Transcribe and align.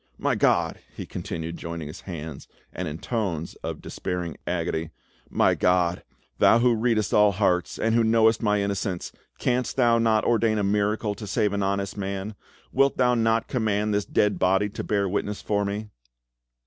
My 0.17 0.33
God!" 0.33 0.79
he 0.95 1.05
continued, 1.05 1.57
joining 1.57 1.85
his 1.87 2.01
hands 2.01 2.47
and 2.73 2.87
in 2.87 2.97
tones 2.97 3.53
of 3.63 3.83
despairing 3.83 4.35
agony,—"my 4.47 5.53
God, 5.53 6.03
Thou 6.39 6.57
who 6.57 6.73
readest 6.73 7.13
all 7.13 7.33
hearts, 7.33 7.77
and 7.77 7.93
who 7.93 8.03
knowest 8.03 8.41
my 8.41 8.63
innocence, 8.63 9.11
canst 9.37 9.75
Thou 9.75 9.99
not 9.99 10.25
ordain 10.25 10.57
a 10.57 10.63
miracle 10.63 11.13
to 11.13 11.27
save 11.27 11.53
an 11.53 11.61
honest 11.61 11.97
man? 11.97 12.33
Wilt 12.71 12.97
Thou 12.97 13.13
not 13.13 13.47
command 13.47 13.93
this 13.93 14.05
dead 14.05 14.39
body 14.39 14.69
to 14.69 14.83
bear 14.83 15.07
witness 15.07 15.39
for 15.39 15.63
me?" 15.63 15.91